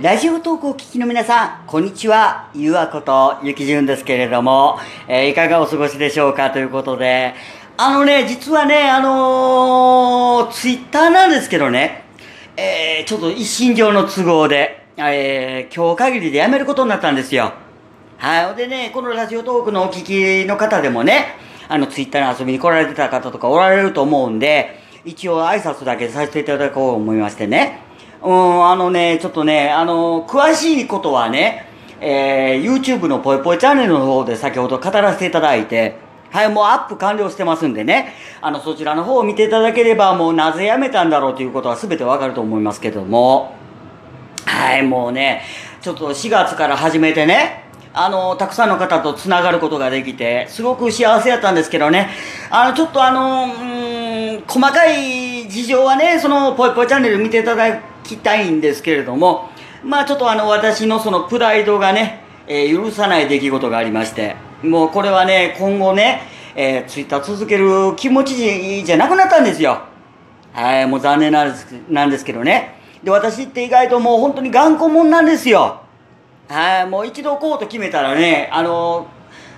[0.00, 2.48] ラジオトークをお聞きの皆さん、こんにちは。
[2.54, 6.50] ゆわことゆきじゅんですけれども、えーいかがお過ごしでしょうか？
[6.50, 7.34] ということで、
[7.76, 12.04] あのね、実はね、あのー、ツイッターなんですけどね、
[12.56, 17.52] えー、ちょっと一身上の都合で、えー、今日限りでやめることになったんですよ。
[18.16, 18.56] はい。
[18.56, 21.36] でね、このラジオトークのお聞きの方でもね、
[21.68, 27.89] あの、ツイッターに遊びに来られてた方とかおられると思うんで、一応挨拶だけさせていただこうと思いましてね。
[28.22, 31.66] うん、あのね、ちょっとね、あの、詳しいことはね、
[32.00, 35.96] えー、YouTube のぽいぽいチャンネルの方で先ほど語らせていただいて、
[36.30, 43.54] はい、もうアップ完了してますんでね、あの、そちらの方を見ていただければ、もうなぜやめたんだろうということは全てわかると思いますけども、
[44.44, 45.42] はい、もうね、
[45.80, 52.10] ちょっと4月から始めてね、あの、たくさんの方とつながることができて、すごく幸せやったんですけどね、
[52.50, 59.50] あの、ちょっとあの、うん、細かい事情はね、その、ぽいぽいチャンネル見ていただいきたいんですけれども、
[59.82, 66.22] まあちょっとあの、私のそのプライドがね、えー許さない出来事がありまして、もうこれはね、今後ね、
[66.54, 69.82] えー、ツイッター続ける気持ちじゃなくなったんですよ。
[70.52, 72.74] はい、もう残念なんですなんですけどね。
[73.02, 75.80] で、私って意外ともう本当に頑固者なんですよ。
[76.48, 79.06] はい、もう一度こうと決めたらね、あの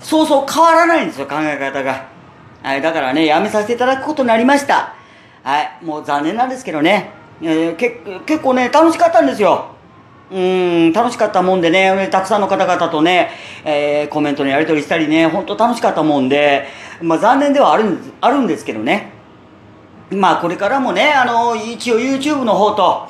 [0.00, 2.06] そうそう変わらないんですよ、考え方が。
[2.62, 4.94] はい、だからね、やめさせていただくことになりました。
[5.44, 7.10] はい、もう残念なんですけどね。
[7.40, 9.66] えー、け結構ね、楽しかったんですよ。
[10.30, 13.30] うん、楽しかったもんでね、たくさんの方々とね、
[13.64, 16.66] えーコメントのやり取りしたりね、本当楽しかったもんで、
[17.00, 19.12] まあ残念ではあるんですあるんですけどね。
[20.10, 23.08] まあこれからもね、あの、一応 YouTube の方と、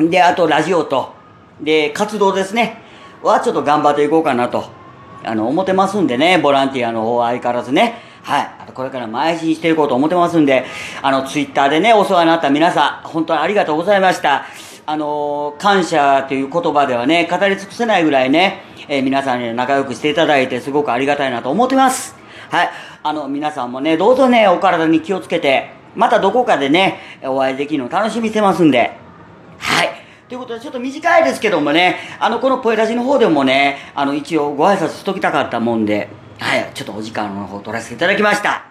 [0.00, 1.12] で、あとラジオと、
[1.60, 2.82] で、活動ですね、
[3.22, 4.64] はちょっと頑張っていこうかなと、
[5.24, 7.96] あの、思ってますんでね、ボランティアの方は相変わらずね、
[8.28, 8.50] はい。
[8.60, 10.66] あとこれから邁進していこうと思ってますんで、
[11.00, 14.44] あの、ツイッターでね、お世話になった皆さん、本当にありがとうございました。
[14.84, 22.16] あの、感謝という言葉ではね、語り尽くせないぐらいね、えー皆さんに仲良くしていただいて、すごくありがたいなと思ってます。
[22.50, 22.70] はい。
[23.02, 28.92] あの、皆さんもね、どうぞね、お体に気をつけて、またどこかでね、お会いできるの楽しみにしてますんで。
[29.56, 29.88] はい。
[30.28, 38.64] ということで、ちょっと短いですけどもね、あの、このポエラジの方でもね、あの、一応ご挨拶しときたかったもんで、はい、ちょっとお時間の方取らせていただきました。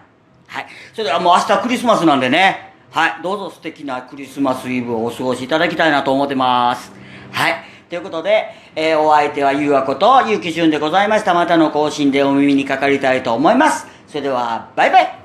[0.46, 0.66] はい。
[0.92, 6.92] それではもう明日クリスマスなんでね、はい、どうぞ素敵なクリスマスイブをお過ごしいただきたいなと思ってます。
[7.30, 7.54] はい。
[7.88, 11.34] ということで、えーお相手はゆうあことゆうきじゅんでございました。
[11.34, 13.86] またの更新でお耳にかかりたいと思います。
[14.06, 15.17] それでは、バイバイ